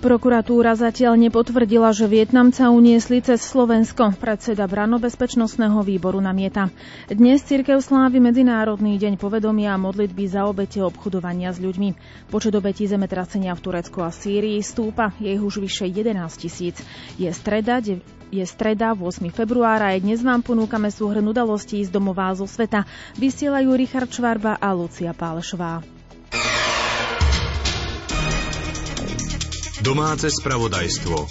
[0.00, 4.16] Prokuratúra zatiaľ nepotvrdila, že Vietnamca uniesli cez Slovensko.
[4.16, 6.72] Predseda Brano-bezpečnostného výboru namieta.
[7.12, 12.00] Dnes cirkev slávi Medzinárodný deň povedomia a modlitby za obete obchodovania s ľuďmi.
[12.32, 16.16] Počet obetí zemetrasenia v Turecku a Sýrii stúpa, je ich už vyše 11
[16.48, 16.80] tisíc.
[17.20, 17.84] Je streda,
[18.32, 19.04] je streda 8.
[19.28, 22.88] februára a dnes vám ponúkame súhrn udalostí z domová zo sveta.
[23.20, 25.84] Vysielajú Richard Čvarba a Lucia Pálešová.
[29.80, 31.24] Domáce spravodajstvo.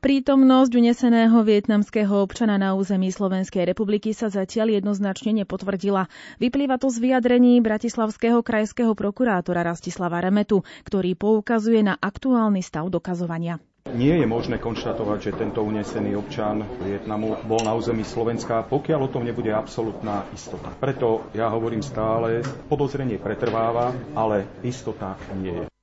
[0.00, 6.08] Prítomnosť uneseného vietnamského občana na území Slovenskej republiky sa zatiaľ jednoznačne nepotvrdila.
[6.40, 13.60] Vyplýva to z vyjadrení bratislavského krajského prokurátora Rastislava Remetu, ktorý poukazuje na aktuálny stav dokazovania.
[13.92, 19.12] Nie je možné konštatovať, že tento unesený občan Vietnamu bol na území Slovenska, pokiaľ o
[19.12, 20.72] tom nebude absolútna istota.
[20.80, 22.40] Preto ja hovorím stále,
[22.72, 25.75] podozrenie pretrváva, ale istota nie je.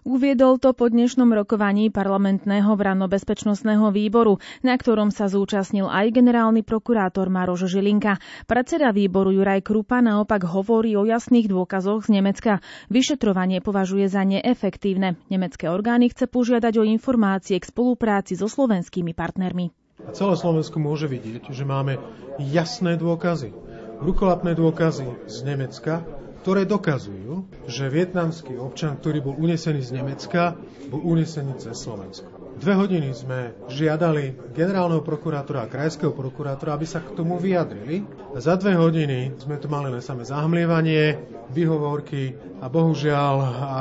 [0.00, 7.28] Uviedol to po dnešnom rokovaní parlamentného branno-bezpečnostného výboru, na ktorom sa zúčastnil aj generálny prokurátor
[7.28, 8.16] Maroš Žilinka.
[8.48, 12.64] Predseda výboru Juraj Krupa naopak hovorí o jasných dôkazoch z Nemecka.
[12.88, 15.20] Vyšetrovanie považuje za neefektívne.
[15.28, 19.68] Nemecké orgány chce požiadať o informácie k spolupráci so slovenskými partnermi.
[20.00, 22.00] A celé Slovensko môže vidieť, že máme
[22.40, 23.52] jasné dôkazy,
[24.00, 26.00] rukolapné dôkazy z Nemecka,
[26.40, 30.56] ktoré dokazujú, že vietnamský občan, ktorý bol unesený z Nemecka,
[30.88, 32.40] bol unesený cez Slovensko.
[32.60, 38.04] Dve hodiny sme žiadali generálneho prokurátora a krajského prokurátora, aby sa k tomu vyjadrili.
[38.36, 41.16] Za dve hodiny sme tu mali len samé zahmlievanie,
[41.48, 43.34] vyhovorky a bohužiaľ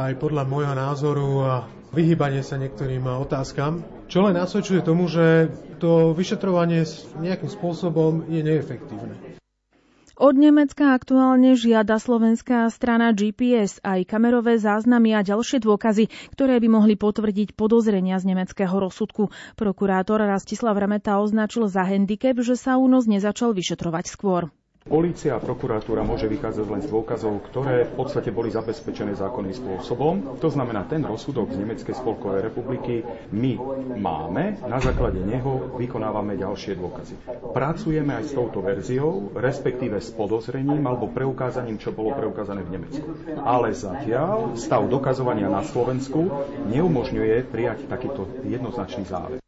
[0.08, 1.28] aj podľa môjho názoru
[1.92, 5.50] vyhýbanie sa niektorým otázkam, čo len nasvedčuje tomu, že
[5.82, 6.86] to vyšetrovanie
[7.20, 9.29] nejakým spôsobom je neefektívne.
[10.20, 16.68] Od Nemecka aktuálne žiada slovenská strana GPS aj kamerové záznamy a ďalšie dôkazy, ktoré by
[16.68, 19.32] mohli potvrdiť podozrenia z nemeckého rozsudku.
[19.56, 24.52] Prokurátor Rastislav Remeta označil za handicap, že sa únos nezačal vyšetrovať skôr.
[24.90, 30.42] Polícia a prokuratúra môže vychádzať len z dôkazov, ktoré v podstate boli zabezpečené zákonným spôsobom.
[30.42, 33.54] To znamená, ten rozsudok z Nemeckej spolkovej republiky my
[34.00, 37.22] máme, na základe neho vykonávame ďalšie dôkazy.
[37.54, 43.08] Pracujeme aj s touto verziou, respektíve s podozrením alebo preukázaním, čo bolo preukázané v Nemecku.
[43.46, 46.34] Ale zatiaľ stav dokazovania na Slovensku
[46.66, 49.44] neumožňuje prijať takýto jednoznačný záver.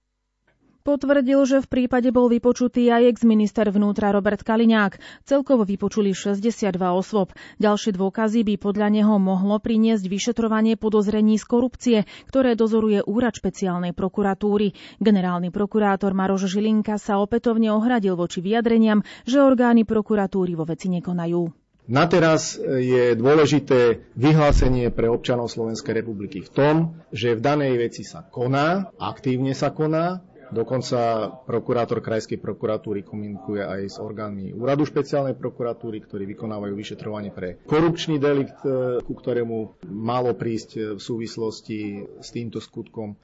[0.81, 4.97] Potvrdil, že v prípade bol vypočutý aj ex-minister vnútra Robert Kaliňák.
[5.29, 7.29] Celkovo vypočuli 62 osôb.
[7.61, 13.93] Ďalšie dôkazy by podľa neho mohlo priniesť vyšetrovanie podozrení z korupcie, ktoré dozoruje úrad špeciálnej
[13.93, 14.73] prokuratúry.
[14.97, 21.61] Generálny prokurátor Maroš Žilinka sa opätovne ohradil voči vyjadreniam, že orgány prokuratúry vo veci nekonajú.
[21.91, 26.75] Na teraz je dôležité vyhlásenie pre občanov Slovenskej republiky v tom,
[27.09, 33.81] že v danej veci sa koná, aktívne sa koná, Dokonca prokurátor Krajskej prokuratúry komunikuje aj
[33.87, 40.35] s orgánmi úradu špeciálnej prokuratúry, ktorí vykonávajú vyšetrovanie pre korupčný delikt, e, ku ktorému malo
[40.35, 41.79] prísť v súvislosti
[42.19, 43.15] s týmto skutkom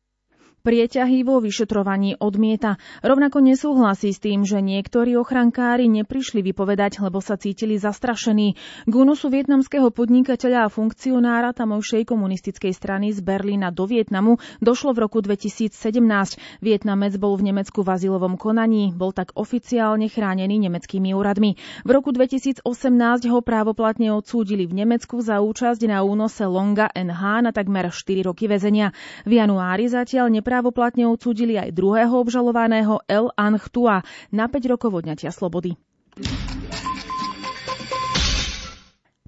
[0.67, 2.75] prieťahy vo vyšetrovaní odmieta.
[2.99, 8.59] Rovnako nesúhlasí s tým, že niektorí ochrankári neprišli vypovedať, lebo sa cítili zastrašení.
[8.83, 15.07] K únosu vietnamského podnikateľa a funkcionára tamojšej komunistickej strany z Berlína do Vietnamu došlo v
[15.07, 15.71] roku 2017.
[16.59, 21.55] Vietnamec bol v Nemecku v azylovom konaní, bol tak oficiálne chránený nemeckými úradmi.
[21.87, 22.67] V roku 2018
[23.31, 28.51] ho právoplatne odsúdili v Nemecku za účasť na únose Longa NH na takmer 4 roky
[28.51, 28.91] väzenia.
[29.23, 34.01] V januári zatiaľ neprá právoplatne odsúdili aj druhého obžalovaného El Anchtua
[34.33, 35.77] na 5 rokov odňatia slobody.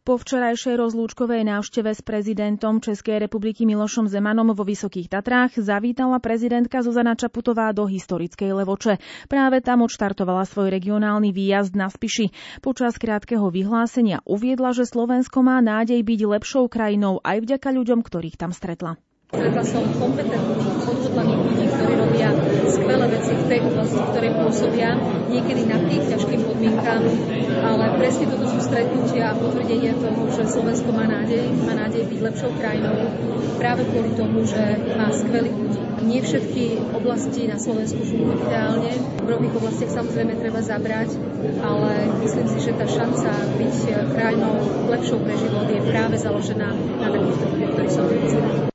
[0.01, 6.81] Po včerajšej rozlúčkovej návšteve s prezidentom Českej republiky Milošom Zemanom vo Vysokých Tatrách zavítala prezidentka
[6.81, 8.97] Zuzana Čaputová do historickej Levoče.
[9.29, 12.33] Práve tam odštartovala svoj regionálny výjazd na Spiši.
[12.65, 18.33] Počas krátkeho vyhlásenia uviedla, že Slovensko má nádej byť lepšou krajinou aj vďaka ľuďom, ktorých
[18.33, 18.97] tam stretla.
[19.29, 22.33] Stretla som kompetentných, odhodlaných ľudí, ktorí robia
[22.65, 24.89] skvelé veci v tej oblasti, v ktorej pôsobia,
[25.29, 27.05] niekedy napriek ťažkým podmienkám,
[27.61, 32.19] ale presne toto sú stretnutia a potvrdenie toho, že Slovensko má nádej, má nádej byť
[32.25, 32.97] lepšou krajinou
[33.61, 34.61] práve kvôli tomu, že
[34.97, 35.81] má skvelých ľudí.
[36.09, 36.65] Nie všetky
[36.97, 41.13] oblasti na Slovensku fungujú ideálne, v mnohých oblastiach samozrejme treba zabrať,
[41.61, 43.29] ale myslím si, že tá šanca
[43.61, 43.75] byť
[44.09, 44.57] krajinou
[44.89, 48.69] lepšou pre život je práve založená na takýchto ľuďoch, ktorí sú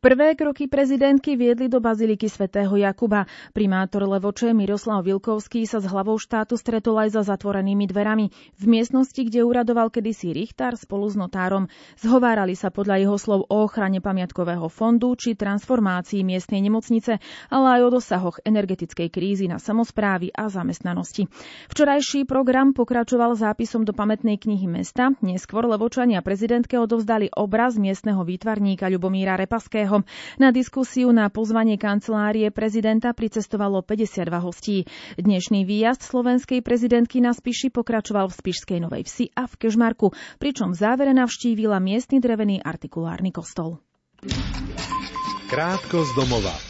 [0.00, 3.28] Prvé kroky prezidentky viedli do baziliky svätého Jakuba.
[3.52, 8.32] Primátor Levoče Miroslav Vilkovský sa s hlavou štátu stretol aj za zatvorenými dverami.
[8.32, 11.68] V miestnosti, kde uradoval kedysi Richtár spolu s notárom.
[12.00, 17.20] Zhovárali sa podľa jeho slov o ochrane pamiatkového fondu či transformácii miestnej nemocnice,
[17.52, 21.28] ale aj o dosahoch energetickej krízy na samozprávy a zamestnanosti.
[21.68, 25.12] Včorajší program pokračoval zápisom do pamätnej knihy mesta.
[25.20, 29.89] Neskôr Levočania prezidentke odovzdali obraz miestneho výtvarníka Ľubomíra Repaského
[30.38, 34.86] na diskusiu na pozvanie kancelárie prezidenta pricestovalo 52 hostí.
[35.18, 40.70] Dnešný výjazd slovenskej prezidentky na Spiši pokračoval v Spišskej Novej Vsi a v Kežmarku, pričom
[40.70, 43.82] v závere navštívila miestny drevený artikulárny kostol.
[45.50, 46.69] Krátko z domova.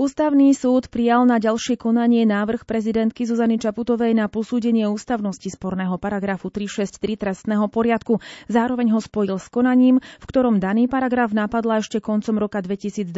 [0.00, 6.48] Ústavný súd prijal na ďalšie konanie návrh prezidentky Zuzany Čaputovej na posúdenie ústavnosti sporného paragrafu
[6.48, 8.16] 363 trestného poriadku.
[8.48, 13.12] Zároveň ho spojil s konaním, v ktorom daný paragraf napadla ešte koncom roka 2021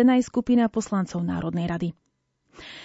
[0.00, 1.88] aj skupina poslancov Národnej rady.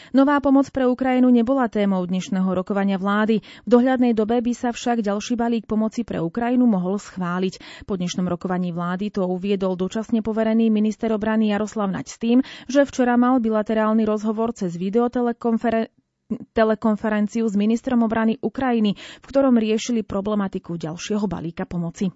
[0.09, 3.45] Nová pomoc pre Ukrajinu nebola témou dnešného rokovania vlády.
[3.65, 7.85] V dohľadnej dobe by sa však ďalší balík pomoci pre Ukrajinu mohol schváliť.
[7.85, 12.85] Po dnešnom rokovaní vlády to uviedol dočasne poverený minister obrany Jaroslav Naď s tým, že
[12.89, 15.93] včera mal bilaterálny rozhovor cez videotelekonferenciu
[16.53, 22.13] telekonferenciu s ministrom obrany Ukrajiny, v ktorom riešili problematiku ďalšieho balíka pomoci.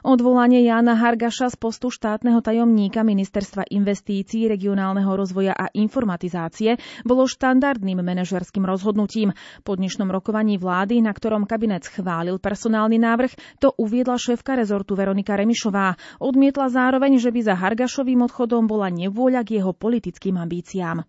[0.00, 8.00] Odvolanie Jána Hargaša z postu štátneho tajomníka Ministerstva investícií, regionálneho rozvoja a informatizácie bolo štandardným
[8.00, 9.36] manažerským rozhodnutím.
[9.60, 15.36] Po dnešnom rokovaní vlády, na ktorom kabinet schválil personálny návrh, to uviedla šéfka rezortu Veronika
[15.36, 16.00] Remišová.
[16.16, 21.04] Odmietla zároveň, že by za Hargašovým odchodom bola nevôľa k jeho politickým ambíciám.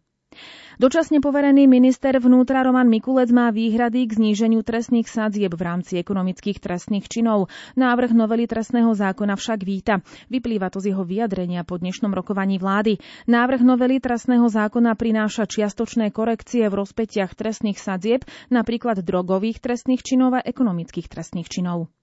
[0.81, 6.57] Dočasne poverený minister vnútra Roman Mikulec má výhrady k zníženiu trestných sadzieb v rámci ekonomických
[6.57, 7.53] trestných činov.
[7.77, 10.01] Návrh novely trestného zákona však víta.
[10.33, 12.97] Vyplýva to z jeho vyjadrenia po dnešnom rokovaní vlády.
[13.29, 20.33] Návrh novely trestného zákona prináša čiastočné korekcie v rozpetiach trestných sadzieb, napríklad drogových trestných činov
[20.33, 21.93] a ekonomických trestných činov.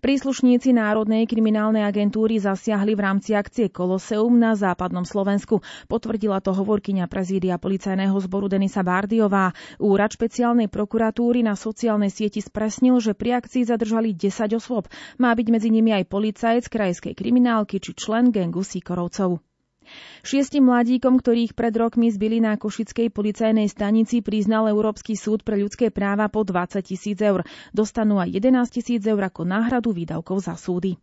[0.00, 5.60] Príslušníci Národnej kriminálnej agentúry zasiahli v rámci akcie Koloseum na západnom Slovensku.
[5.92, 9.52] Potvrdila to hovorkyňa prezídia policajného zboru Denisa Bardiová.
[9.76, 14.88] Úrad špeciálnej prokuratúry na sociálnej sieti spresnil, že pri akcii zadržali 10 osôb.
[15.20, 19.49] Má byť medzi nimi aj policajec krajskej kriminálky či člen gengu Sikorovcov.
[20.20, 25.88] Šiestim mladíkom, ktorých pred rokmi zbili na Košickej policajnej stanici, priznal Európsky súd pre ľudské
[25.88, 27.46] práva po 20 tisíc eur.
[27.72, 31.00] Dostanú aj 11 tisíc eur ako náhradu výdavkov za súdy.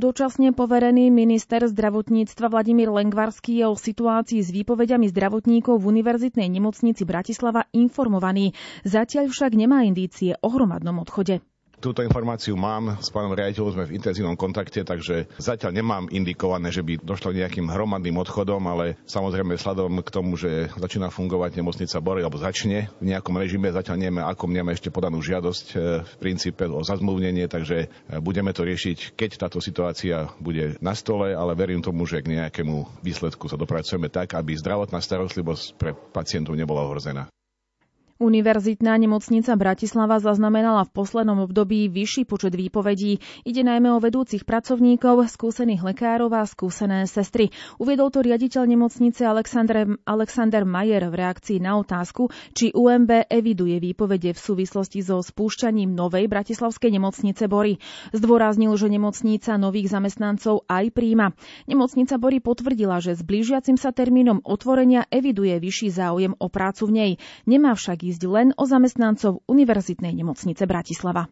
[0.00, 7.04] Dočasne poverený minister zdravotníctva Vladimír Lengvarský je o situácii s výpovediami zdravotníkov v univerzitnej nemocnici
[7.04, 8.56] Bratislava informovaný.
[8.86, 11.44] Zatiaľ však nemá indície o hromadnom odchode.
[11.80, 16.84] Túto informáciu mám, s pánom riaditeľom sme v intenzívnom kontakte, takže zatiaľ nemám indikované, že
[16.84, 22.20] by došlo nejakým hromadným odchodom, ale samozrejme sladom k tomu, že začína fungovať nemocnica Bory,
[22.20, 25.74] alebo začne v nejakom režime, zatiaľ nevieme, ako nemáme ešte podanú žiadosť e,
[26.04, 31.32] v princípe o zazmluvnenie, takže e, budeme to riešiť, keď táto situácia bude na stole,
[31.32, 36.60] ale verím tomu, že k nejakému výsledku sa dopracujeme tak, aby zdravotná starostlivosť pre pacientov
[36.60, 37.32] nebola ohrozená.
[38.20, 43.16] Univerzitná nemocnica Bratislava zaznamenala v poslednom období vyšší počet výpovedí.
[43.48, 47.48] Ide najmä o vedúcich pracovníkov, skúsených lekárov a skúsené sestry.
[47.80, 54.36] Uviedol to riaditeľ nemocnice Alexander, Alexander Majer v reakcii na otázku, či UMB eviduje výpovede
[54.36, 57.80] v súvislosti so spúšťaním novej bratislavskej nemocnice Bory.
[58.12, 61.32] Zdôraznil, že nemocnica nových zamestnancov aj príjma.
[61.64, 66.92] Nemocnica Bory potvrdila, že s blížiacim sa termínom otvorenia eviduje vyšší záujem o prácu v
[66.92, 67.12] nej.
[67.48, 71.30] Nemá však ísť len o zamestnancov Univerzitnej nemocnice Bratislava.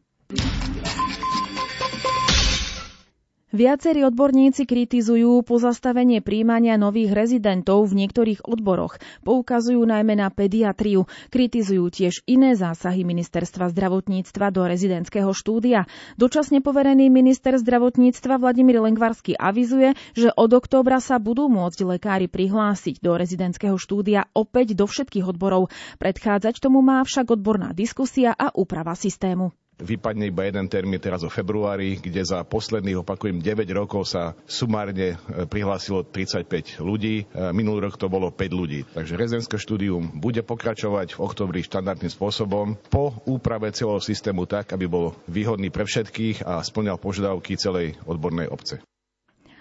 [3.58, 9.02] Viacerí odborníci kritizujú pozastavenie príjmania nových rezidentov v niektorých odboroch.
[9.26, 11.10] Poukazujú najmä na pediatriu.
[11.34, 15.90] Kritizujú tiež iné zásahy ministerstva zdravotníctva do rezidentského štúdia.
[16.14, 23.02] Dočasne poverený minister zdravotníctva Vladimír Lengvarsky avizuje, že od októbra sa budú môcť lekári prihlásiť
[23.02, 25.74] do rezidentského štúdia opäť do všetkých odborov.
[25.98, 29.50] Predchádzať tomu má však odborná diskusia a úprava systému.
[29.78, 35.14] Vypadne iba jeden termín teraz o februári, kde za posledných, opakujem, 9 rokov sa sumárne
[35.14, 37.22] e, prihlásilo 35 ľudí.
[37.30, 38.82] E, minulý rok to bolo 5 ľudí.
[38.90, 44.90] Takže rezidentské štúdium bude pokračovať v oktobri štandardným spôsobom po úprave celého systému tak, aby
[44.90, 48.82] bol výhodný pre všetkých a splňal požiadavky celej odbornej obce.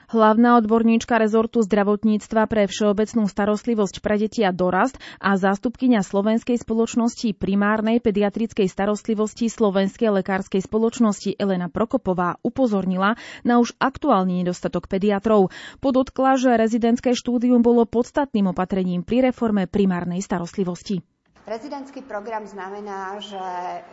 [0.08, 7.36] Hlavná odborníčka rezortu zdravotníctva pre všeobecnú starostlivosť pre deti a dorast a zástupkynia Slovenskej spoločnosti
[7.36, 15.52] primárnej pediatrickej starostlivosti Slovenskej lekárskej spoločnosti Elena Prokopová upozornila na už aktuálny nedostatok pediatrov.
[15.84, 21.04] Podotkla, že rezidentské štúdium bolo podstatným opatrením pri reforme primárnej starostlivosti.
[21.44, 23.44] Rezidentský program znamená, že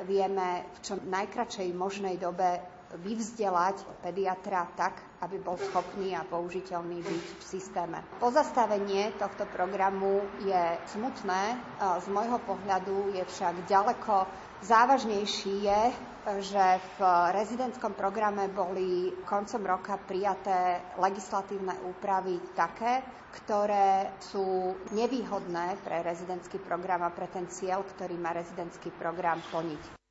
[0.06, 2.62] vieme v čo najkračej možnej dobe
[3.02, 7.98] vyvzdelať pediatra tak, aby bol schopný a použiteľný byť v systéme.
[8.20, 14.28] Pozastavenie tohto programu je smutné, z môjho pohľadu je však ďaleko
[14.62, 15.82] závažnejší je,
[16.40, 16.64] že
[16.96, 16.98] v
[17.36, 23.04] rezidentskom programe boli koncom roka prijaté legislatívne úpravy také,
[23.44, 30.03] ktoré sú nevýhodné pre rezidentský program a pre ten cieľ, ktorý má rezidentský program plniť.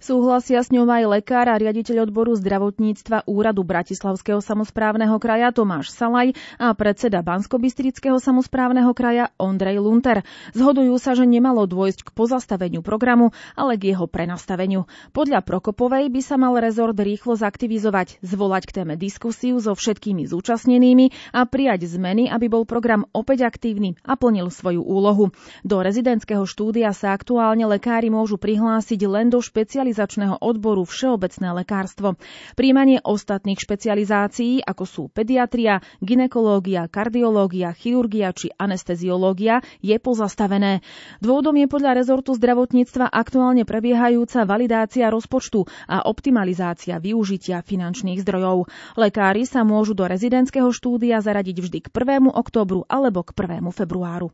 [0.00, 6.32] Súhlasia s ňou aj lekár a riaditeľ odboru zdravotníctva Úradu Bratislavského samozprávneho kraja Tomáš Salaj
[6.56, 10.24] a predseda Banskobistrického samozprávneho kraja Ondrej Lunter.
[10.56, 14.88] Zhodujú sa, že nemalo dôjsť k pozastaveniu programu, ale k jeho prenastaveniu.
[15.12, 21.36] Podľa Prokopovej by sa mal rezort rýchlo zaktivizovať, zvolať k téme diskusiu so všetkými zúčastnenými
[21.36, 25.28] a prijať zmeny, aby bol program opäť aktívny a plnil svoju úlohu.
[25.60, 32.14] Do rezidentského štúdia sa aktuálne lekári môžu prihlásiť len do špecializácie špecializačného odboru Všeobecné lekárstvo.
[32.54, 40.86] Príjmanie ostatných špecializácií, ako sú pediatria, ginekológia, kardiológia, chirurgia či anesteziológia, je pozastavené.
[41.18, 48.70] Dôvodom je podľa rezortu zdravotníctva aktuálne prebiehajúca validácia rozpočtu a optimalizácia využitia finančných zdrojov.
[48.94, 52.30] Lekári sa môžu do rezidentského štúdia zaradiť vždy k 1.
[52.30, 53.66] oktobru alebo k 1.
[53.74, 54.30] februáru.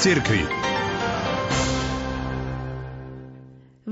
[0.00, 0.59] Cirkvi.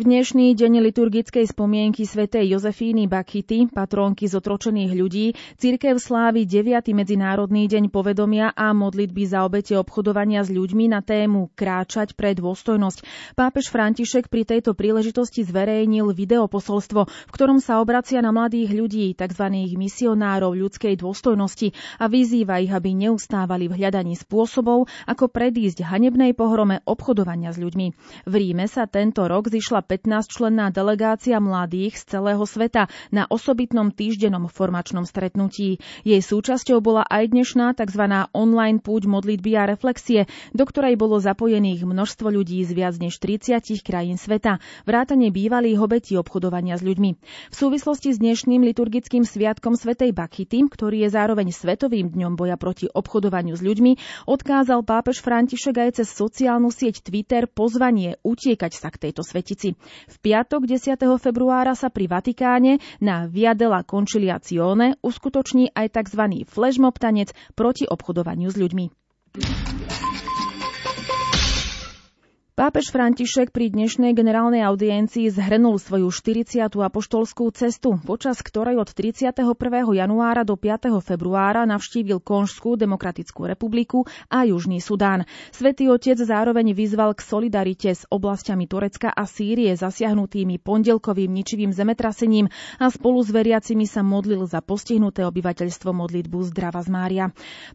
[0.08, 6.96] Dnešný deň liturgickej spomienky svätej Jozefíny Bakity, patrónky zotročených ľudí, cirkev slávi 9.
[6.96, 13.04] Medzinárodný deň povedomia a modlitby za obete obchodovania s ľuďmi na tému Kráčať pre dôstojnosť.
[13.36, 19.44] Pápež František pri tejto príležitosti zverejnil videoposolstvo, v ktorom sa obracia na mladých ľudí, tzv.
[19.76, 26.80] misionárov ľudskej dôstojnosti a vyzýva ich, aby neustávali v hľadaní spôsobov, ako predísť hanebnej pohrome
[26.88, 27.86] obchodovania s ľuďmi.
[28.24, 34.46] V Ríme sa tento rok zišla 15-členná delegácia mladých z celého sveta na osobitnom týždennom
[34.46, 35.82] formačnom stretnutí.
[36.06, 38.06] Jej súčasťou bola aj dnešná tzv.
[38.30, 43.58] online púť modlitby a reflexie, do ktorej bolo zapojených množstvo ľudí z viac než 30
[43.82, 47.10] krajín sveta, vrátane bývalých obetí obchodovania s ľuďmi.
[47.50, 52.86] V súvislosti s dnešným liturgickým sviatkom Svetej Bakity, ktorý je zároveň Svetovým dňom boja proti
[52.86, 59.08] obchodovaniu s ľuďmi, odkázal pápež František aj cez sociálnu sieť Twitter pozvanie utiekať sa k
[59.08, 59.77] tejto svetici.
[59.85, 60.99] V piatok 10.
[61.18, 66.44] februára sa pri Vatikáne na Via della Conciliazione uskutoční aj tzv.
[66.44, 68.85] flashmob tanec proti obchodovaniu s ľuďmi.
[72.58, 76.66] Pápež František pri dnešnej generálnej audiencii zhrnul svoju 40.
[76.66, 79.46] apoštolskú cestu, počas ktorej od 31.
[79.94, 80.90] januára do 5.
[80.98, 85.22] februára navštívil Konžskú demokratickú republiku a Južný Sudán.
[85.54, 92.50] Svetý otec zároveň vyzval k solidarite s oblastiami Turecka a Sýrie zasiahnutými pondelkovým ničivým zemetrasením
[92.82, 97.24] a spolu s veriacimi sa modlil za postihnuté obyvateľstvo modlitbu Zdrava z Mária.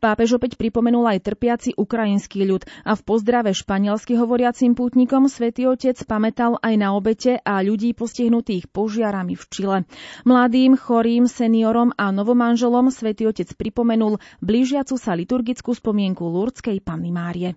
[0.04, 5.70] Pápež opäť pripomenul aj trpiaci ukrajinský ľud a v pozdrave španielsky hovoriacim Všetkým pútnikom svätý
[5.70, 9.78] Otec pamätal aj na obete a ľudí postihnutých požiarami v Čile.
[10.26, 17.54] Mladým, chorým, seniorom a novomanželom svätý Otec pripomenul blížiacu sa liturgickú spomienku Lurdskej Panny Márie.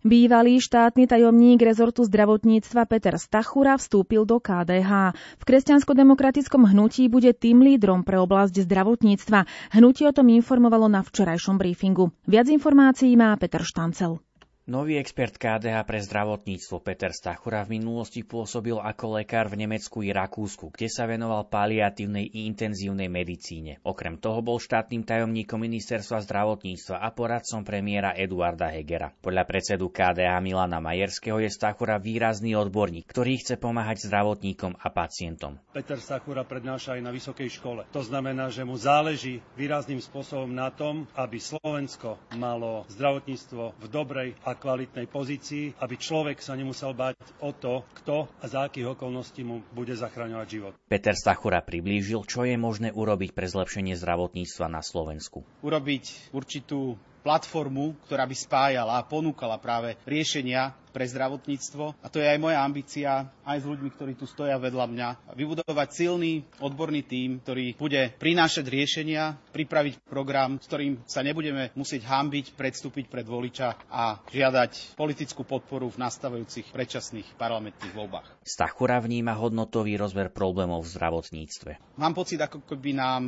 [0.00, 5.12] Bývalý štátny tajomník rezortu zdravotníctva Peter Stachura vstúpil do KDH.
[5.12, 9.44] V kresťansko-demokratickom hnutí bude tým lídrom pre oblasť zdravotníctva.
[9.76, 12.16] Hnutie o tom informovalo na včerajšom briefingu.
[12.24, 14.24] Viac informácií má Peter Štancel.
[14.70, 20.14] Nový expert KDH pre zdravotníctvo Peter Stachura v minulosti pôsobil ako lekár v Nemecku i
[20.14, 23.82] Rakúsku, kde sa venoval paliatívnej i intenzívnej medicíne.
[23.82, 29.10] Okrem toho bol štátnym tajomníkom ministerstva zdravotníctva a poradcom premiéra Eduarda Hegera.
[29.10, 35.58] Podľa predsedu KDH Milana Majerského je Stachura výrazný odborník, ktorý chce pomáhať zdravotníkom a pacientom.
[35.74, 37.90] Peter Stachura prednáša aj na vysokej škole.
[37.90, 44.38] To znamená, že mu záleží výrazným spôsobom na tom, aby Slovensko malo zdravotníctvo v dobrej
[44.46, 49.40] a kvalitnej pozícii, aby človek sa nemusel bať o to, kto a za akých okolností
[49.40, 50.72] mu bude zachraňovať život.
[50.86, 55.40] Peter Stachura priblížil, čo je možné urobiť pre zlepšenie zdravotníctva na Slovensku.
[55.64, 62.02] Urobiť určitú platformu, ktorá by spájala a ponúkala práve riešenia pre zdravotníctvo.
[62.02, 65.08] A to je aj moja ambícia, aj s ľuďmi, ktorí tu stoja vedľa mňa,
[65.38, 72.10] vybudovať silný odborný tím, ktorý bude prinášať riešenia, pripraviť program, s ktorým sa nebudeme musieť
[72.10, 78.26] hambiť, predstúpiť pred voliča a žiadať politickú podporu v nastavujúcich predčasných parlamentných voľbách.
[78.42, 82.00] Stachura vníma hodnotový rozmer problémov v zdravotníctve.
[82.02, 83.22] Mám pocit, ako keby nám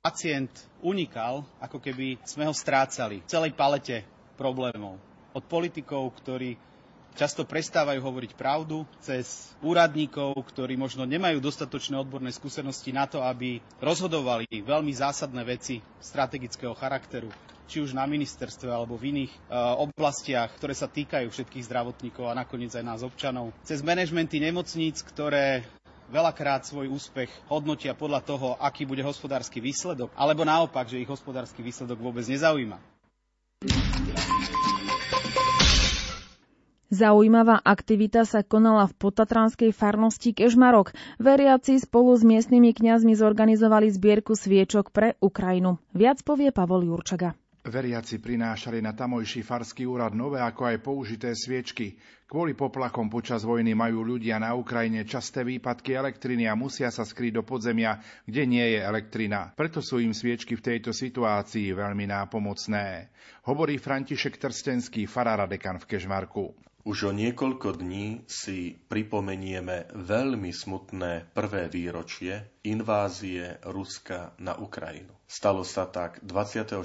[0.00, 0.52] pacient
[0.84, 4.04] unikal, ako keby sme ho strácali v celej palete
[4.36, 5.00] problémov.
[5.36, 6.56] Od politikov, ktorí
[7.16, 13.58] často prestávajú hovoriť pravdu, cez úradníkov, ktorí možno nemajú dostatočné odborné skúsenosti na to, aby
[13.80, 17.32] rozhodovali veľmi zásadné veci strategického charakteru,
[17.66, 19.38] či už na ministerstve alebo v iných e,
[19.80, 23.50] oblastiach, ktoré sa týkajú všetkých zdravotníkov a nakoniec aj nás občanov.
[23.64, 25.64] Cez manažmenty nemocníc, ktoré
[26.10, 31.62] veľakrát svoj úspech hodnotia podľa toho, aký bude hospodársky výsledok, alebo naopak, že ich hospodársky
[31.62, 32.78] výsledok vôbec nezaujíma.
[36.86, 40.94] Zaujímavá aktivita sa konala v potatranskej farnosti Kežmarok.
[41.18, 45.82] Veriaci spolu s miestnymi kňazmi zorganizovali zbierku sviečok pre Ukrajinu.
[45.90, 47.34] Viac povie Pavol Jurčaga.
[47.66, 51.98] Veriaci prinášali na tamojší farský úrad nové ako aj použité sviečky.
[52.26, 57.38] Kvôli poplachom počas vojny majú ľudia na Ukrajine časté výpadky elektriny a musia sa skryť
[57.38, 59.54] do podzemia, kde nie je elektrina.
[59.54, 63.14] Preto sú im sviečky v tejto situácii veľmi nápomocné.
[63.46, 66.50] Hovorí František Trstenský, farára dekan v Kežmarku.
[66.82, 75.14] Už o niekoľko dní si pripomenieme veľmi smutné prvé výročie invázie Ruska na Ukrajinu.
[75.30, 76.82] Stalo sa tak 24.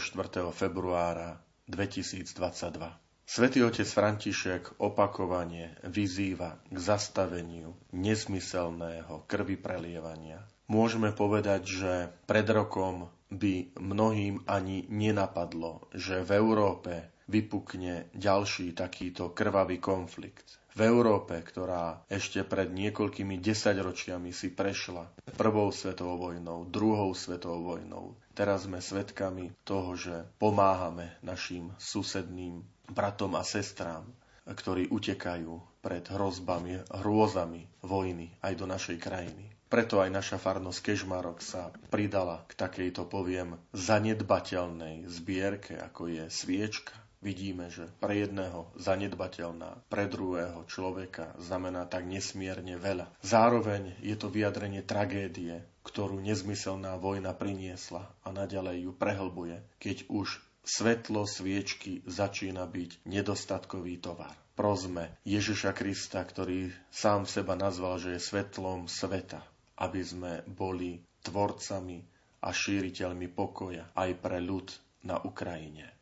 [0.53, 3.00] februára 2022.
[3.31, 10.43] Svetý otec František opakovane vyzýva k zastaveniu nezmyselného krvi prelievania.
[10.67, 11.93] Môžeme povedať, že
[12.27, 16.93] pred rokom by mnohým ani nenapadlo, že v Európe
[17.31, 20.59] vypukne ďalší takýto krvavý konflikt.
[20.71, 25.03] V Európe, ktorá ešte pred niekoľkými desaťročiami si prešla
[25.35, 28.15] prvou svetovou vojnou, druhou svetovou vojnou.
[28.31, 34.07] Teraz sme svedkami toho, že pomáhame našim susedným bratom a sestrám,
[34.47, 39.51] ktorí utekajú pred hrozbami, hrôzami vojny aj do našej krajiny.
[39.71, 46.91] Preto aj naša farnosť Kežmarok sa pridala k takejto, poviem, zanedbateľnej zbierke, ako je sviečka,
[47.21, 53.07] vidíme, že pre jedného zanedbateľná, pre druhého človeka znamená tak nesmierne veľa.
[53.21, 60.41] Zároveň je to vyjadrenie tragédie, ktorú nezmyselná vojna priniesla a naďalej ju prehlbuje, keď už
[60.61, 64.33] svetlo sviečky začína byť nedostatkový tovar.
[64.53, 69.41] Prosme Ježiša Krista, ktorý sám seba nazval, že je svetlom sveta,
[69.79, 72.05] aby sme boli tvorcami
[72.41, 74.69] a šíriteľmi pokoja aj pre ľud
[75.01, 76.00] na Ukrajine.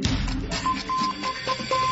[0.00, 1.91] なに?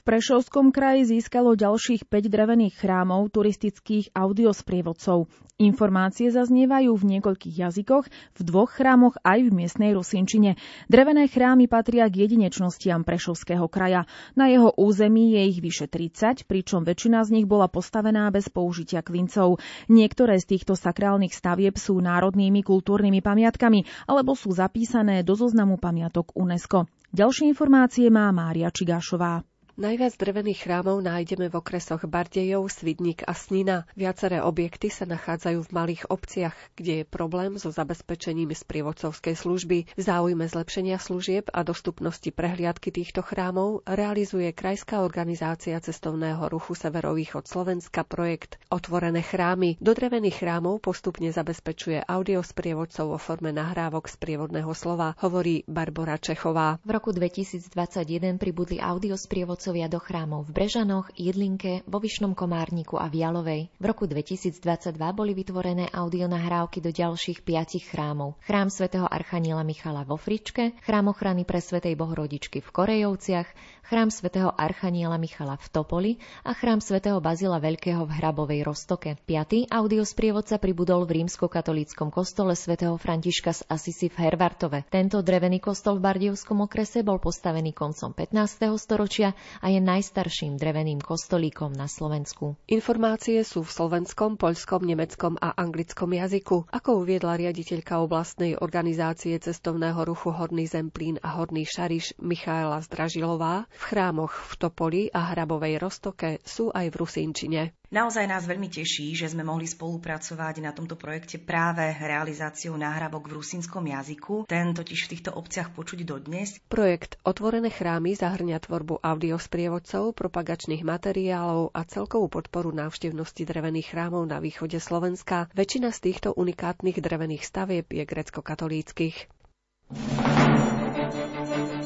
[0.00, 5.28] V Prešovskom kraji získalo ďalších 5 drevených chrámov turistických audiosprievodcov.
[5.60, 10.56] Informácie zaznievajú v niekoľkých jazykoch, v dvoch chrámoch aj v miestnej Rusinčine.
[10.88, 14.08] Drevené chrámy patria k jedinečnostiam Prešovského kraja.
[14.32, 19.04] Na jeho území je ich vyše 30, pričom väčšina z nich bola postavená bez použitia
[19.04, 19.60] klincov.
[19.92, 26.32] Niektoré z týchto sakrálnych stavieb sú národnými kultúrnymi pamiatkami alebo sú zapísané do zoznamu pamiatok
[26.40, 26.88] UNESCO.
[27.12, 29.44] Ďalšie informácie má Mária Čigášová.
[29.80, 33.88] Najviac drevených chrámov nájdeme v okresoch Bardejov, Svidník a Snina.
[33.96, 39.88] Viaceré objekty sa nachádzajú v malých obciach, kde je problém so zabezpečením sprievodcovskej služby.
[39.96, 47.48] V záujme zlepšenia služieb a dostupnosti prehliadky týchto chrámov realizuje Krajská organizácia cestovného ruchu Severovýchod
[47.48, 49.80] Slovenska projekt Otvorené chrámy.
[49.80, 56.76] Do drevených chrámov postupne zabezpečuje audiosprievodcov vo forme nahrávok z prievodného slova, hovorí Barbara Čechová.
[56.84, 63.06] V roku 2021 pribudli audiosprievodcov vodcovia do chrámov v Brežanoch, Jedlinke, vo Vyšnom Komárniku a
[63.06, 63.62] v Jalovej.
[63.78, 68.34] V roku 2022 boli vytvorené audionahrávky do ďalších piatich chrámov.
[68.42, 73.46] Chrám svätého Archaniela Michala vo Fričke, chrám ochrany pre svätej Bohorodičky v Korejovciach,
[73.90, 76.12] chrám svätého Archaniela Michala v Topoli
[76.46, 79.18] a chrám svätého Bazila Veľkého v Hrabovej Roztoke.
[79.26, 84.86] Piatý audiosprievodca pribudol v rímsko-katolíckom kostole svätého Františka z Asisi v Hervartove.
[84.86, 88.70] Tento drevený kostol v Bardievskom okrese bol postavený koncom 15.
[88.78, 92.54] storočia a je najstarším dreveným kostolíkom na Slovensku.
[92.70, 96.70] Informácie sú v slovenskom, poľskom, nemeckom a anglickom jazyku.
[96.70, 103.96] Ako uviedla riaditeľka oblastnej organizácie cestovného ruchu Horný Zemplín a Horný Šariš Michaela Zdražilová, v
[103.96, 107.62] chrámoch v Topoli a Hrabovej Roztoke sú aj v Rusínčine.
[107.90, 113.42] Naozaj nás veľmi teší, že sme mohli spolupracovať na tomto projekte práve realizáciou náhrávok v
[113.42, 114.46] rusínskom jazyku.
[114.46, 116.62] Ten totiž v týchto obciach počuť dodnes.
[116.70, 124.38] Projekt Otvorené chrámy zahrňa tvorbu audiosprievodcov, propagačných materiálov a celkovú podporu návštevnosti drevených chrámov na
[124.38, 125.50] východe Slovenska.
[125.56, 129.26] Väčšina z týchto unikátnych drevených stavieb je grecko-katolíckých.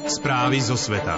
[0.05, 1.17] Správy zo sveta.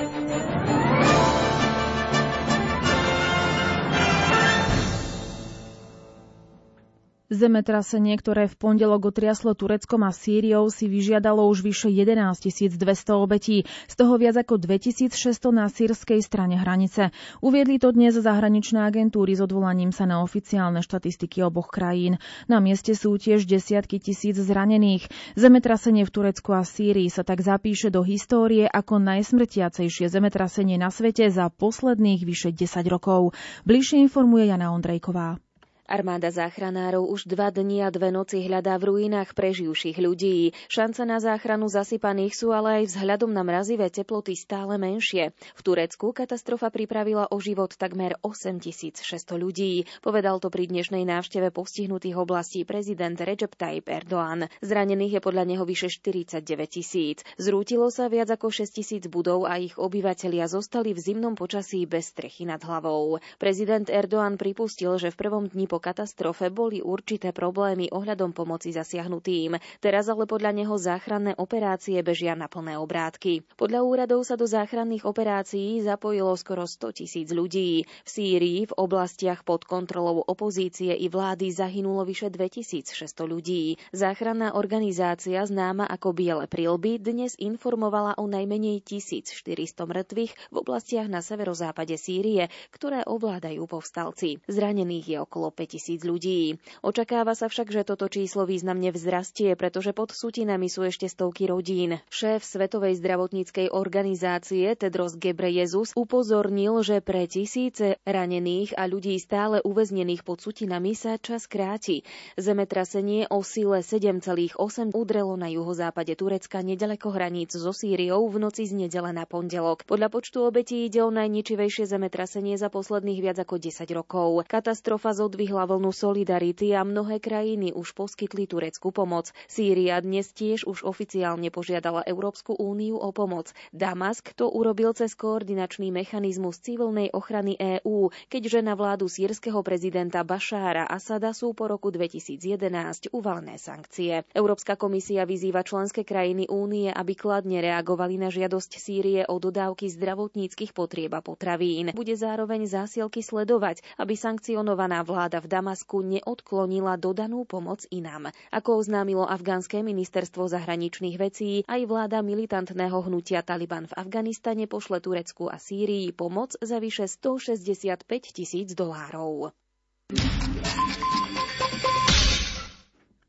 [7.28, 12.40] Zemetrasenie, ktoré v pondelok otriaslo Tureckom a Sýriou, si vyžiadalo už vyše 11
[12.80, 12.80] 200
[13.20, 17.12] obetí, z toho viac ako 2600 na sírskej strane hranice.
[17.44, 22.16] Uviedli to dnes zahraničné agentúry s odvolaním sa na oficiálne štatistiky oboch krajín.
[22.48, 25.12] Na mieste sú tiež desiatky tisíc zranených.
[25.36, 31.28] Zemetrasenie v Turecku a Sýrii sa tak zapíše do histórie ako najsmrtiacejšie zemetrasenie na svete
[31.28, 33.36] za posledných vyše 10 rokov.
[33.68, 35.44] Bližšie informuje Jana Ondrejková.
[35.88, 40.52] Armáda záchranárov už dva dni a dve noci hľadá v ruinách preživších ľudí.
[40.68, 45.32] Šance na záchranu zasypaných sú ale aj vzhľadom na mrazivé teploty stále menšie.
[45.56, 49.00] V Turecku katastrofa pripravila o život takmer 8600
[49.40, 49.88] ľudí.
[50.04, 54.52] Povedal to pri dnešnej návšteve postihnutých oblastí prezident Recep Tayyip Erdoğan.
[54.60, 57.24] Zranených je podľa neho vyše 49 tisíc.
[57.40, 62.12] Zrútilo sa viac ako 6 tisíc budov a ich obyvatelia zostali v zimnom počasí bez
[62.12, 63.24] strechy nad hlavou.
[63.40, 68.74] Prezident Erdoğan pripustil, že v prvom dni po po katastrofe boli určité problémy ohľadom pomoci
[68.74, 69.62] zasiahnutým.
[69.78, 73.46] Teraz ale podľa neho záchranné operácie bežia na plné obrátky.
[73.54, 77.86] Podľa úradov sa do záchranných operácií zapojilo skoro 100 tisíc ľudí.
[77.86, 82.98] V Sýrii v oblastiach pod kontrolou opozície i vlády zahynulo vyše 2600
[83.30, 83.78] ľudí.
[83.94, 89.54] Záchranná organizácia známa ako Biele prilby dnes informovala o najmenej 1400
[89.86, 94.42] mŕtvych v oblastiach na severozápade Sýrie, ktoré ovládajú povstalci.
[94.50, 96.56] Zranených je okolo 5 tisíc ľudí.
[96.80, 102.00] Očakáva sa však, že toto číslo významne vzrastie, pretože pod sutinami sú ešte stovky rodín.
[102.08, 110.22] Šéf Svetovej zdravotníckej organizácie Tedros Gebreyesus upozornil, že pre tisíce ranených a ľudí stále uväznených
[110.24, 112.08] pod sutinami sa čas kráti.
[112.38, 118.78] Zemetrasenie o sile 7,8 udrelo na juhozápade Turecka nedaleko hraníc so Sýriou v noci z
[118.78, 119.82] nedele na pondelok.
[119.90, 124.46] Podľa počtu obetí ide o najničivejšie zemetrasenie za posledných viac ako 10 rokov.
[124.46, 129.34] Katastrofa zodvihla vypustila vlnu solidarity a mnohé krajiny už poskytli tureckú pomoc.
[129.50, 133.50] Sýria dnes tiež už oficiálne požiadala Európsku úniu o pomoc.
[133.74, 140.86] Damask to urobil cez koordinačný mechanizmus civilnej ochrany EÚ, keďže na vládu sírskeho prezidenta Bašára
[140.86, 144.30] Asada sú po roku 2011 uvalené sankcie.
[144.38, 150.78] Európska komisia vyzýva členské krajiny únie, aby kladne reagovali na žiadosť Sýrie o dodávky zdravotníckých
[150.78, 151.98] potrieb a potravín.
[151.98, 158.30] Bude zároveň zásielky sledovať, aby sankcionovaná vláda v Damasku neodklonila dodanú pomoc inám.
[158.52, 165.48] Ako oznámilo afgánske ministerstvo zahraničných vecí, aj vláda militantného hnutia Taliban v Afganistane pošle Turecku
[165.48, 168.04] a Sýrii pomoc za vyše 165
[168.36, 169.56] tisíc dolárov.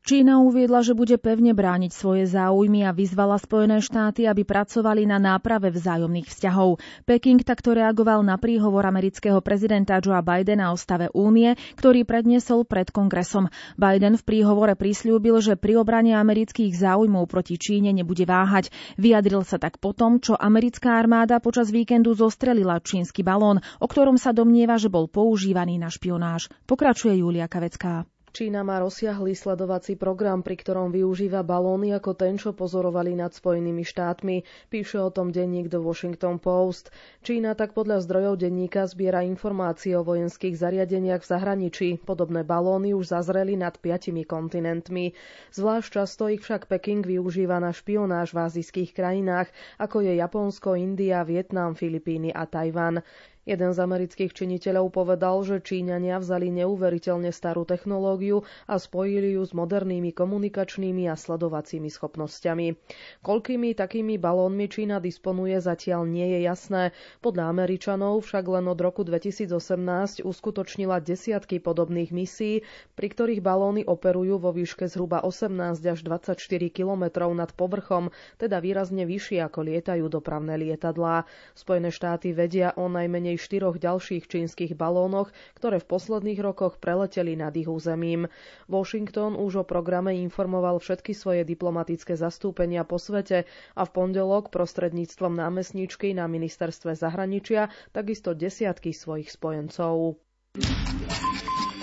[0.09, 5.21] Čína uviedla, že bude pevne brániť svoje záujmy a vyzvala Spojené štáty, aby pracovali na
[5.21, 6.81] náprave vzájomných vzťahov.
[7.05, 12.89] Peking takto reagoval na príhovor amerického prezidenta Joea Bidena o stave únie, ktorý predniesol pred
[12.89, 13.53] kongresom.
[13.77, 18.73] Biden v príhovore prislúbil, že pri obrane amerických záujmov proti Číne nebude váhať.
[18.97, 24.33] Vyjadril sa tak potom, čo americká armáda počas víkendu zostrelila čínsky balón, o ktorom sa
[24.33, 26.49] domnieva, že bol používaný na špionáž.
[26.65, 28.09] Pokračuje Julia Kavecká.
[28.29, 33.81] Čína má rozsiahlý sledovací program, pri ktorom využíva balóny ako ten, čo pozorovali nad Spojenými
[33.81, 34.45] štátmi.
[34.69, 36.93] Píše o tom denník The Washington Post.
[37.25, 41.89] Čína tak podľa zdrojov denníka zbiera informácie o vojenských zariadeniach v zahraničí.
[42.05, 45.17] Podobné balóny už zazreli nad piatimi kontinentmi.
[45.49, 49.49] Zvlášť často ich však Peking využíva na špionáž v azijských krajinách,
[49.81, 53.01] ako je Japonsko, India, Vietnam, Filipíny a Tajvan.
[53.47, 59.57] Jeden z amerických činiteľov povedal, že Číňania vzali neuveriteľne starú technológiu a spojili ju s
[59.57, 62.77] modernými komunikačnými a sledovacími schopnosťami.
[63.25, 66.83] Koľkými takými balónmi Čína disponuje zatiaľ nie je jasné.
[67.25, 72.61] Podľa Američanov však len od roku 2018 uskutočnila desiatky podobných misií,
[72.93, 76.37] pri ktorých balóny operujú vo výške zhruba 18 až 24
[76.69, 81.25] kilometrov nad povrchom, teda výrazne vyššie ako lietajú dopravné lietadlá.
[81.57, 87.53] Spojené štáty vedia o najmenej štyroch ďalších čínskych balónoch, ktoré v posledných rokoch preleteli nad
[87.53, 88.25] ich územím.
[88.65, 93.45] Washington už o programe informoval všetky svoje diplomatické zastúpenia po svete
[93.77, 100.15] a v pondelok prostredníctvom námestníčky na ministerstve zahraničia takisto desiatky svojich spojencov.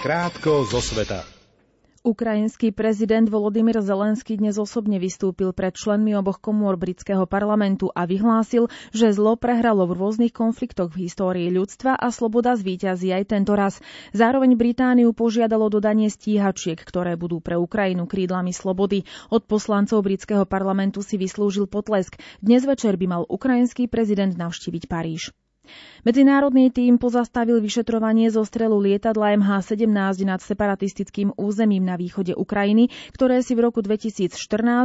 [0.00, 1.35] Krátko zo sveta.
[2.06, 8.70] Ukrajinský prezident Volodymyr Zelenský dnes osobne vystúpil pred členmi oboch komôr britského parlamentu a vyhlásil,
[8.94, 13.82] že zlo prehralo v rôznych konfliktoch v histórii ľudstva a sloboda zvíťazí aj tento raz.
[14.14, 19.02] Zároveň Britániu požiadalo dodanie stíhačiek, ktoré budú pre Ukrajinu krídlami slobody.
[19.34, 22.22] Od poslancov britského parlamentu si vyslúžil potlesk.
[22.38, 25.34] Dnes večer by mal ukrajinský prezident navštíviť Paríž.
[26.06, 33.42] Medzinárodný tím pozastavil vyšetrovanie zo strelu lietadla MH17 nad separatistickým územím na východe Ukrajiny, ktoré
[33.42, 34.30] si v roku 2014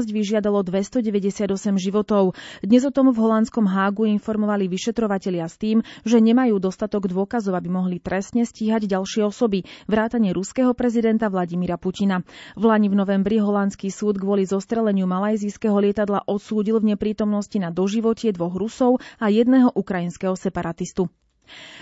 [0.09, 1.45] vyžiadalo 298
[1.77, 2.33] životov.
[2.65, 7.69] Dnes o tom v holandskom Hágu informovali vyšetrovatelia s tým, že nemajú dostatok dôkazov, aby
[7.69, 12.25] mohli trestne stíhať ďalšie osoby, vrátane ruského prezidenta Vladimíra Putina.
[12.57, 18.33] V Lani v novembri holandský súd kvôli zostreleniu malajzijského lietadla odsúdil v neprítomnosti na doživotie
[18.33, 20.70] dvoch Rusov a jedného ukrajinského separatistu.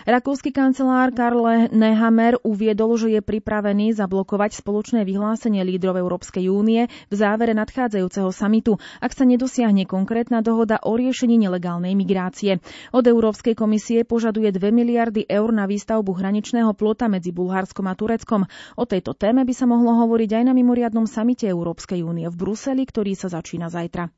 [0.07, 7.13] Rakúsky kancelár Karl Nehammer uviedol, že je pripravený zablokovať spoločné vyhlásenie lídrov Európskej únie v
[7.13, 12.63] závere nadchádzajúceho samitu, ak sa nedosiahne konkrétna dohoda o riešení nelegálnej migrácie.
[12.95, 18.49] Od Európskej komisie požaduje 2 miliardy eur na výstavbu hraničného plota medzi Bulharskom a Tureckom.
[18.79, 22.87] O tejto téme by sa mohlo hovoriť aj na mimoriadnom samite Európskej únie v Bruseli,
[22.87, 24.09] ktorý sa začína zajtra.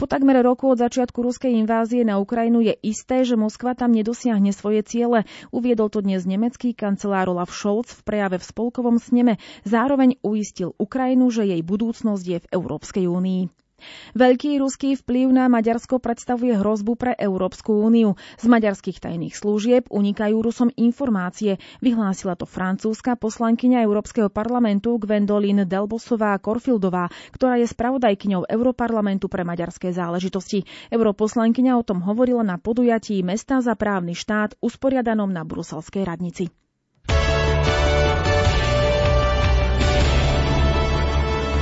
[0.00, 4.50] Po takmer roku od začiatku ruskej invázie na Ukrajinu je isté, že Moskva tam nedosiahne
[4.50, 5.28] svoje ciele.
[5.52, 9.36] Uviedol to dnes nemecký kancelár Olaf Scholz v prejave v spolkovom sneme.
[9.68, 13.67] Zároveň uistil Ukrajinu, že jej budúcnosť je v Európskej únii.
[14.14, 18.18] Veľký ruský vplyv na Maďarsko predstavuje hrozbu pre Európsku úniu.
[18.36, 26.34] Z maďarských tajných služieb unikajú Rusom informácie, vyhlásila to francúzska poslankyňa Európskeho parlamentu Gwendolyn Delbosová
[26.38, 30.66] Korfildová, ktorá je spravodajkyňou Európarlamentu pre maďarské záležitosti.
[30.90, 36.50] Europoslankyňa o tom hovorila na podujatí Mesta za právny štát usporiadanom na Bruselskej radnici.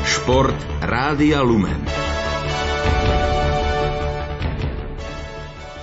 [0.07, 1.96] Šport Rádia Lumen.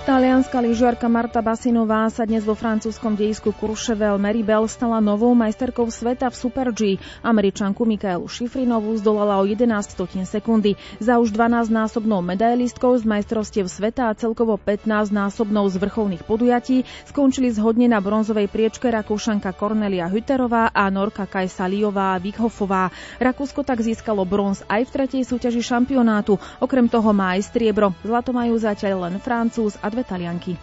[0.04, 6.28] Talianská lyžiarka Marta Basinová sa dnes vo francúzskom dejisku Courchevel Meribel stala novou majsterkou sveta
[6.28, 7.00] v Super G.
[7.24, 10.76] Američanku Mikaelu Šifrinovú zdolala o 11 stotín sekundy.
[11.00, 17.88] Za už 12-násobnou medailistkou z majstrovstiev sveta a celkovo 15-násobnou z vrcholných podujatí skončili zhodne
[17.88, 22.92] na bronzovej priečke Rakúšanka Cornelia Hüterová a Norka Kajsaliová Vikhofová.
[23.24, 26.36] Rakúsko tak získalo bronz aj v tretej súťaži šampionátu.
[26.60, 27.96] Okrem toho má aj striebro.
[28.04, 30.58] Zlato majú zatiaľ len Francúz a dve Talianky.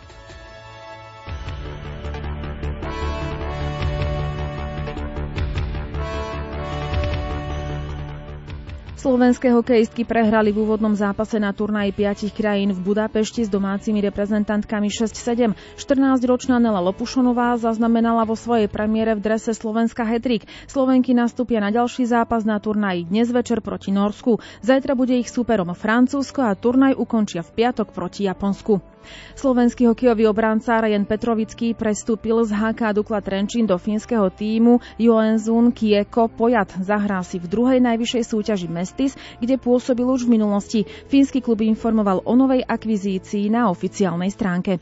[9.02, 14.94] Slovenské hokejistky prehrali v úvodnom zápase na turnaji piatich krajín v Budapešti s domácimi reprezentantkami
[14.94, 15.58] 6-7.
[15.74, 20.46] 14-ročná Nela Lopušonová zaznamenala vo svojej premiére v drese Slovenska hetrik.
[20.70, 24.38] Slovenky nastúpia na ďalší zápas na turnaji dnes večer proti Norsku.
[24.62, 29.01] Zajtra bude ich súperom Francúzsko a turnaj ukončia v piatok proti Japonsku.
[29.38, 36.30] Slovenský hokejový obranca Ryan Petrovický prestúpil z HK Dukla Trenčín do fínskeho týmu Joensun Kieko
[36.30, 36.78] Pojat.
[36.82, 40.80] Zahrá si v druhej najvyššej súťaži Mestis, kde pôsobil už v minulosti.
[41.08, 44.78] Fínsky klub informoval o novej akvizícii na oficiálnej stránke.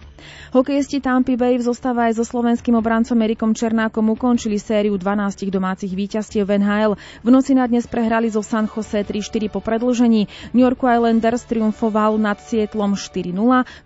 [0.52, 5.96] Hokejisti Tampa Bay v zostáva aj so slovenským obrancom Erikom Černákom ukončili sériu 12 domácich
[5.96, 6.92] víťazstiev v NHL.
[7.24, 10.26] V noci na dnes prehrali zo San Jose 3-4 po predlžení.
[10.52, 13.38] New York Islanders triumfoval nad Sietlom 4-0,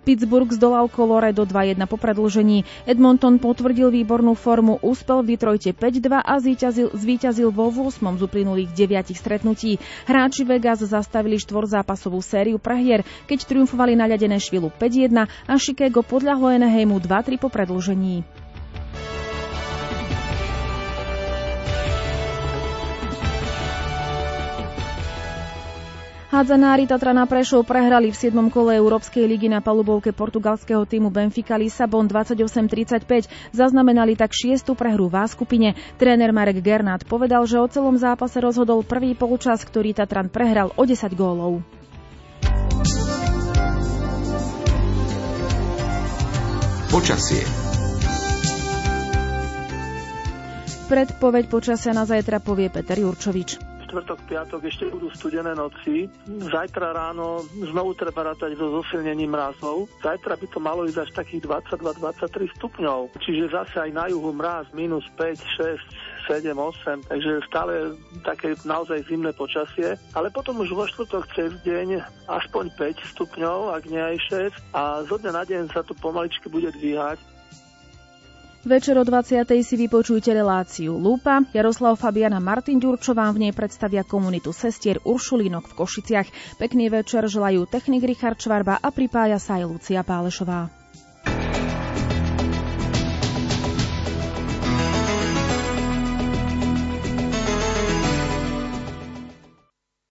[0.01, 0.22] Pittsburgh
[0.53, 2.67] zdolal Colorado 2-1 po predlžení.
[2.83, 8.69] Edmonton potvrdil výbornú formu, úspel v Detroite 5-2 a zvíťazil, zvíťazil vo 8 z uplynulých
[8.75, 9.81] 9 stretnutí.
[10.05, 16.51] Hráči Vegas zastavili štvorzápasovú sériu prehier, keď triumfovali na ľadené švilu 5-1 a Chicago podľahlo
[16.51, 18.42] Eneheimu 2-3 po predlžení.
[26.33, 28.33] Hádzanári Tatra na Prešov prehrali v 7.
[28.49, 33.29] kole Európskej ligy na palubovke portugalského týmu Benfica Lisabon 28-35.
[33.53, 35.77] Zaznamenali tak šiestu prehru v skupine.
[36.01, 40.81] Tréner Marek Gernát povedal, že o celom zápase rozhodol prvý polčas, ktorý Tatran prehral o
[40.81, 41.61] 10 gólov.
[46.89, 47.45] Počasie
[50.89, 56.09] Predpoveď počasia na zajtra povie Peter Jurčovič štvrtok, piatok ešte budú studené noci.
[56.25, 59.85] Zajtra ráno znovu treba rátať so zosilnením mrazov.
[60.01, 63.13] Zajtra by to malo ísť až takých 22-23 stupňov.
[63.21, 65.37] Čiže zase aj na juhu mraz minus 5,
[66.25, 67.93] 6, 7, 8, takže stále
[68.25, 73.83] také naozaj zimné počasie, ale potom už vo štvrtok cez deň aspoň 5 stupňov, ak
[73.93, 74.17] nie aj
[74.57, 77.32] 6 a zo dňa na deň sa to pomaličky bude dvíhať
[78.63, 79.43] Večer o 20.
[79.59, 81.43] si vypočujte reláciu Lupa.
[81.51, 86.27] Jaroslav Fabiana Martin Ďurčová v nej predstavia komunitu sestier Uršulinok v Košiciach.
[86.63, 90.82] Pekný večer želajú technik Richard Čvarba a pripája sa aj Lucia Pálešová.